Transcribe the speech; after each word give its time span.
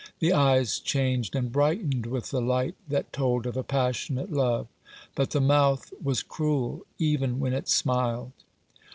The 0.17 0.33
eyes 0.33 0.79
changed 0.79 1.35
and 1.35 1.51
brightened 1.51 2.07
with 2.07 2.31
the 2.31 2.41
light 2.41 2.73
that 2.89 3.13
told 3.13 3.45
of 3.45 3.55
a 3.55 3.61
passionate 3.61 4.31
love; 4.33 4.65
but 5.13 5.29
the 5.29 5.39
mouth 5.39 5.93
was 6.03 6.23
cruel, 6.23 6.87
even 6.97 7.39
when 7.39 7.53
it 7.53 7.69
smiled. 7.69 8.31